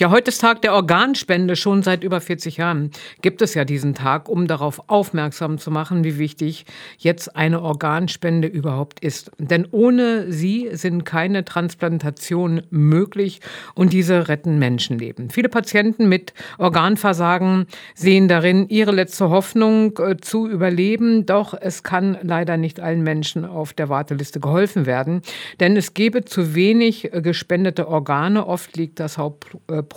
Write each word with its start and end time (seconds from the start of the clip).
Ja, 0.00 0.10
heute 0.10 0.30
ist 0.30 0.40
Tag 0.40 0.62
der 0.62 0.72
Organspende. 0.72 1.56
Schon 1.56 1.82
seit 1.82 2.04
über 2.04 2.22
40 2.22 2.56
Jahren 2.56 2.90
gibt 3.20 3.42
es 3.42 3.52
ja 3.52 3.66
diesen 3.66 3.92
Tag, 3.94 4.30
um 4.30 4.46
darauf 4.46 4.80
aufmerksam 4.88 5.58
zu 5.58 5.70
machen, 5.70 6.04
wie 6.04 6.16
wichtig 6.16 6.64
jetzt 6.96 7.36
eine 7.36 7.60
Organspende 7.60 8.48
überhaupt 8.48 9.00
ist. 9.00 9.30
Denn 9.36 9.68
ohne 9.70 10.32
sie 10.32 10.70
sind 10.72 11.04
keine 11.04 11.44
Transplantationen 11.44 12.62
möglich 12.70 13.40
und 13.74 13.92
diese 13.92 14.28
retten 14.28 14.58
Menschenleben. 14.58 15.28
Viele 15.28 15.50
Patienten 15.50 16.08
mit 16.08 16.32
Organversagen 16.56 17.66
sehen 17.94 18.26
darin 18.26 18.70
ihre 18.70 18.92
letzte 18.92 19.28
Hoffnung 19.28 19.98
äh, 19.98 20.16
zu 20.16 20.48
überleben. 20.48 21.26
Doch 21.26 21.52
es 21.52 21.82
kann 21.82 22.16
leider 22.22 22.56
nicht 22.56 22.80
allen 22.80 23.02
Menschen 23.02 23.44
auf 23.44 23.74
der 23.74 23.90
Warteliste 23.90 24.40
geholfen 24.40 24.86
werden, 24.86 25.20
denn 25.60 25.76
es 25.76 25.92
gäbe 25.92 26.24
zu 26.24 26.54
wenig 26.54 27.12
äh, 27.12 27.20
gespendete 27.20 27.86
Organe. 27.86 28.46
Oft 28.46 28.78
liegt 28.78 28.98
das 28.98 29.18
Hauptproblem 29.18 29.89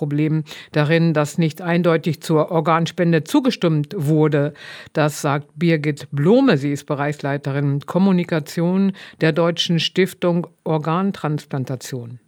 darin, 0.72 1.14
dass 1.14 1.38
nicht 1.38 1.62
eindeutig 1.62 2.22
zur 2.22 2.52
Organspende 2.52 3.24
zugestimmt 3.24 3.96
wurde. 3.98 4.54
Das 4.94 5.22
sagt 5.22 5.48
Birgit 5.56 6.08
Blome. 6.12 6.58
Sie 6.58 6.72
ist 6.72 6.86
Bereichsleiterin 6.86 7.82
Kommunikation 7.86 8.92
der 9.22 9.32
Deutschen 9.32 9.80
Stiftung 9.80 10.48
Organtransplantation. 10.64 12.20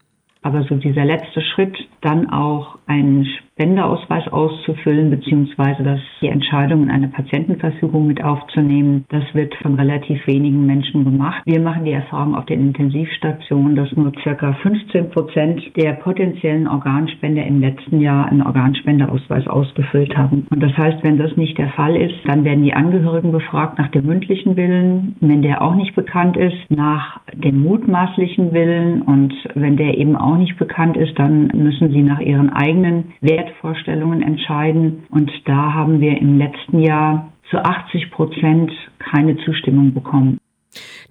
Aber 0.42 0.64
so 0.70 0.76
dieser 0.76 1.06
letzte 1.06 1.42
Schritt, 1.42 1.76
dann 2.02 2.30
auch 2.30 2.75
einen 2.88 3.26
Spendeausweis 3.56 4.28
auszufüllen, 4.28 5.10
beziehungsweise 5.10 5.82
dass 5.82 6.00
die 6.22 6.28
Entscheidung 6.28 6.84
in 6.84 6.92
eine 6.92 7.08
Patientenverfügung 7.08 8.06
mit 8.06 8.22
aufzunehmen, 8.22 9.06
das 9.08 9.24
wird 9.34 9.56
von 9.56 9.76
relativ 9.76 10.28
wenigen 10.28 10.66
Menschen 10.66 11.06
gemacht. 11.06 11.42
Wir 11.46 11.62
machen 11.62 11.86
die 11.86 11.94
Erfahrung 11.94 12.36
auf 12.36 12.46
den 12.46 12.60
Intensivstationen, 12.60 13.78
dass 13.78 13.96
nur 13.96 14.12
circa 14.24 14.54
15 14.62 15.10
Prozent 15.10 15.62
der 15.78 15.94
potenziellen 15.94 16.68
Organspender 16.68 17.46
im 17.46 17.62
letzten 17.62 18.02
Jahr 18.02 18.26
einen 18.26 18.42
Organspendeausweis 18.42 19.48
ausgefüllt 19.48 20.18
haben. 20.18 20.46
Und 20.50 20.62
das 20.62 20.78
heißt, 20.78 21.02
wenn 21.04 21.18
das 21.18 21.38
nicht 21.38 21.58
der 21.58 21.70
Fall 21.70 21.96
ist, 21.96 22.16
dann 22.26 22.44
werden 22.44 22.64
die 22.64 22.74
Angehörigen 22.74 23.32
befragt 23.32 23.80
nach 23.80 23.90
dem 23.90 24.06
mündlichen 24.06 24.58
Willen. 24.58 25.16
Wenn 25.22 25.42
der 25.42 25.62
auch 25.62 25.76
nicht 25.76 25.96
bekannt 25.96 26.36
ist, 26.36 26.58
nach 26.70 27.22
dem 27.34 27.64
mutmaßlichen 27.64 28.52
Willen. 28.54 29.02
Und 29.02 29.34
wenn 29.54 29.78
der 29.78 29.98
eben 29.98 30.18
auch 30.18 30.38
nicht 30.38 30.58
bekannt 30.58 30.98
ist, 30.98 31.18
dann 31.18 31.48
müssen 31.56 31.92
sie 31.92 32.02
nach 32.02 32.20
ihren 32.20 32.50
eigenen 32.50 32.75
Wert 32.84 33.06
Wertvorstellungen 33.22 34.22
entscheiden. 34.22 35.06
Und 35.10 35.32
da 35.46 35.74
haben 35.74 36.00
wir 36.00 36.18
im 36.18 36.38
letzten 36.38 36.80
Jahr 36.80 37.32
zu 37.50 37.58
80 37.58 38.12
Prozent 38.12 38.72
keine 39.00 39.38
Zustimmung 39.46 39.94
bekommen. 39.94 40.40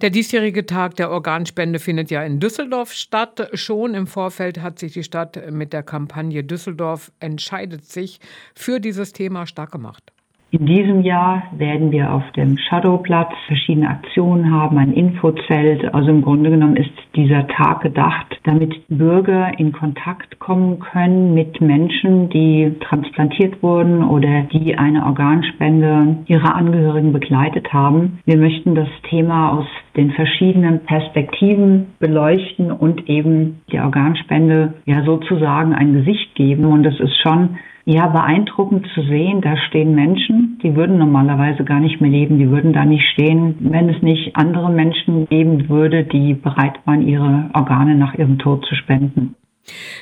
Der 0.01 0.09
diesjährige 0.09 0.65
Tag 0.65 0.95
der 0.95 1.09
Organspende 1.09 1.79
findet 1.79 2.11
ja 2.11 2.23
in 2.23 2.39
Düsseldorf 2.39 2.91
statt. 2.91 3.49
Schon 3.53 3.93
im 3.93 4.07
Vorfeld 4.07 4.61
hat 4.61 4.77
sich 4.77 4.93
die 4.93 5.03
Stadt 5.03 5.51
mit 5.51 5.73
der 5.73 5.83
Kampagne 5.83 6.43
Düsseldorf 6.43 7.11
entscheidet 7.19 7.85
sich 7.85 8.19
für 8.53 8.79
dieses 8.79 9.13
Thema 9.13 9.47
stark 9.47 9.71
gemacht. 9.71 10.14
In 10.57 10.67
diesem 10.67 11.01
Jahr 11.01 11.43
werden 11.57 11.91
wir 11.91 12.13
auf 12.13 12.23
dem 12.31 12.57
Shadowplatz 12.57 13.33
verschiedene 13.47 13.89
Aktionen 13.89 14.53
haben, 14.53 14.77
ein 14.77 14.93
Infozelt. 14.93 15.93
Also 15.93 16.11
im 16.11 16.21
Grunde 16.21 16.49
genommen 16.49 16.77
ist 16.77 16.91
dieser 17.13 17.45
Tag 17.49 17.81
gedacht, 17.81 18.39
damit 18.45 18.73
Bürger 18.87 19.59
in 19.59 19.73
Kontakt 19.73 20.39
kommen 20.39 20.79
können 20.79 21.33
mit 21.33 21.59
Menschen, 21.59 22.29
die 22.29 22.73
transplantiert 22.79 23.61
wurden 23.61 24.01
oder 24.01 24.43
die 24.43 24.77
eine 24.77 25.05
Organspende 25.05 26.19
ihrer 26.27 26.55
Angehörigen 26.55 27.11
begleitet 27.11 27.73
haben. 27.73 28.19
Wir 28.23 28.37
möchten 28.37 28.75
das 28.75 28.89
Thema 29.09 29.51
aus 29.57 29.67
den 29.97 30.11
verschiedenen 30.11 30.85
Perspektiven 30.85 31.87
beleuchten 31.99 32.71
und 32.71 33.09
eben 33.09 33.59
der 33.73 33.83
Organspende 33.83 34.75
ja 34.85 35.03
sozusagen 35.03 35.73
ein 35.73 35.91
Gesicht 35.91 36.33
geben. 36.35 36.63
Und 36.63 36.83
das 36.83 36.97
ist 37.01 37.17
schon 37.21 37.57
ja, 37.85 38.07
beeindruckend 38.07 38.87
zu 38.95 39.03
sehen, 39.03 39.41
da 39.41 39.55
stehen 39.57 39.93
Menschen, 39.93 40.59
die 40.63 40.75
würden 40.75 40.97
normalerweise 40.97 41.63
gar 41.63 41.79
nicht 41.79 42.01
mehr 42.01 42.09
leben, 42.09 42.39
die 42.39 42.49
würden 42.49 42.73
da 42.73 42.83
nicht 42.83 43.05
stehen, 43.13 43.55
wenn 43.59 43.89
es 43.89 44.01
nicht 44.01 44.35
andere 44.35 44.71
Menschen 44.71 45.27
geben 45.29 45.69
würde, 45.69 46.03
die 46.03 46.33
bereit 46.33 46.79
waren, 46.85 47.07
ihre 47.07 47.49
Organe 47.53 47.95
nach 47.95 48.15
ihrem 48.15 48.39
Tod 48.39 48.65
zu 48.65 48.75
spenden. 48.75 49.35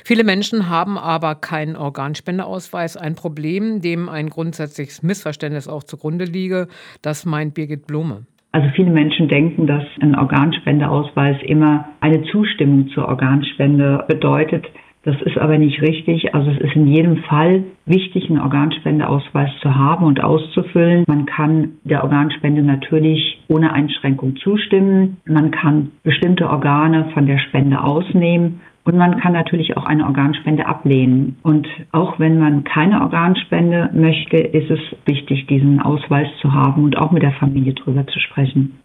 Viele 0.04 0.24
Menschen 0.24 0.68
haben 0.68 0.98
aber 0.98 1.34
keinen 1.34 1.76
Organspendeausweis. 1.76 2.96
Ein 2.96 3.14
Problem, 3.14 3.80
dem 3.80 4.08
ein 4.08 4.28
grundsätzliches 4.28 5.02
Missverständnis 5.02 5.68
auch 5.68 5.84
zugrunde 5.84 6.24
liege. 6.24 6.68
Das 7.02 7.24
meint 7.24 7.54
Birgit 7.54 7.86
Blume. 7.86 8.26
Also 8.52 8.68
viele 8.76 8.90
Menschen 8.90 9.28
denken, 9.28 9.66
dass 9.66 9.82
ein 10.00 10.14
Organspendeausweis 10.14 11.38
immer 11.44 11.88
eine 12.00 12.22
Zustimmung 12.30 12.88
zur 12.94 13.08
Organspende 13.08 14.04
bedeutet. 14.06 14.66
Das 15.04 15.20
ist 15.20 15.36
aber 15.36 15.58
nicht 15.58 15.82
richtig. 15.82 16.34
Also 16.34 16.50
es 16.50 16.58
ist 16.60 16.76
in 16.76 16.86
jedem 16.86 17.18
Fall 17.18 17.64
wichtig, 17.84 18.30
einen 18.30 18.40
Organspendeausweis 18.40 19.50
zu 19.60 19.74
haben 19.74 20.06
und 20.06 20.24
auszufüllen. 20.24 21.04
Man 21.06 21.26
kann 21.26 21.72
der 21.84 22.02
Organspende 22.02 22.62
natürlich 22.62 23.42
ohne 23.48 23.72
Einschränkung 23.72 24.36
zustimmen. 24.36 25.18
Man 25.26 25.50
kann 25.50 25.90
bestimmte 26.02 26.48
Organe 26.48 27.10
von 27.12 27.26
der 27.26 27.38
Spende 27.38 27.82
ausnehmen. 27.82 28.60
Und 28.84 28.96
man 28.96 29.18
kann 29.18 29.32
natürlich 29.32 29.76
auch 29.76 29.84
eine 29.84 30.04
Organspende 30.04 30.66
ablehnen. 30.66 31.36
Und 31.42 31.66
auch 31.92 32.18
wenn 32.18 32.38
man 32.38 32.64
keine 32.64 33.00
Organspende 33.00 33.90
möchte, 33.94 34.36
ist 34.36 34.70
es 34.70 34.80
wichtig, 35.06 35.46
diesen 35.46 35.80
Ausweis 35.80 36.28
zu 36.40 36.52
haben 36.52 36.84
und 36.84 36.96
auch 36.98 37.10
mit 37.10 37.22
der 37.22 37.32
Familie 37.32 37.74
drüber 37.74 38.06
zu 38.06 38.20
sprechen. 38.20 38.78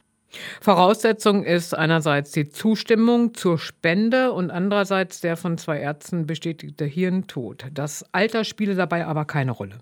Voraussetzung 0.61 1.43
ist 1.43 1.77
einerseits 1.77 2.31
die 2.31 2.49
Zustimmung 2.49 3.33
zur 3.33 3.57
Spende 3.57 4.31
und 4.31 4.51
andererseits 4.51 5.21
der 5.21 5.37
von 5.37 5.57
zwei 5.57 5.79
Ärzten 5.79 6.25
bestätigte 6.25 6.85
Hirntod. 6.85 7.65
Das 7.73 8.05
Alter 8.11 8.43
spiele 8.43 8.75
dabei 8.75 9.05
aber 9.05 9.25
keine 9.25 9.51
Rolle. 9.51 9.79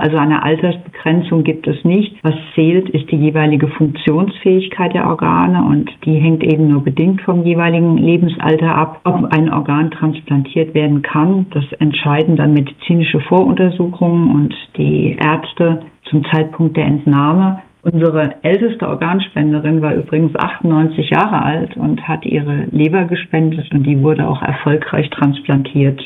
Also 0.00 0.16
eine 0.16 0.42
Altersbegrenzung 0.42 1.44
gibt 1.44 1.66
es 1.66 1.84
nicht. 1.84 2.16
Was 2.22 2.34
zählt, 2.54 2.88
ist 2.88 3.10
die 3.10 3.16
jeweilige 3.16 3.68
Funktionsfähigkeit 3.68 4.94
der 4.94 5.06
Organe 5.06 5.62
und 5.62 5.90
die 6.06 6.14
hängt 6.14 6.42
eben 6.42 6.68
nur 6.68 6.82
bedingt 6.82 7.20
vom 7.20 7.44
jeweiligen 7.44 7.98
Lebensalter 7.98 8.74
ab. 8.74 9.02
Ob 9.04 9.30
ein 9.30 9.52
Organ 9.52 9.90
transplantiert 9.90 10.72
werden 10.72 11.02
kann, 11.02 11.50
das 11.50 11.64
entscheiden 11.80 12.36
dann 12.36 12.54
medizinische 12.54 13.20
Voruntersuchungen 13.20 14.30
und 14.34 14.54
die 14.78 15.18
Ärzte 15.22 15.82
zum 16.08 16.24
Zeitpunkt 16.32 16.78
der 16.78 16.86
Entnahme. 16.86 17.60
Unsere 17.82 18.34
älteste 18.42 18.86
Organspenderin 18.86 19.80
war 19.80 19.94
übrigens 19.94 20.36
98 20.36 21.10
Jahre 21.10 21.42
alt 21.42 21.76
und 21.76 22.06
hat 22.06 22.26
ihre 22.26 22.66
Leber 22.70 23.04
gespendet 23.04 23.72
und 23.72 23.84
die 23.84 24.02
wurde 24.02 24.28
auch 24.28 24.42
erfolgreich 24.42 25.08
transplantiert. 25.10 26.00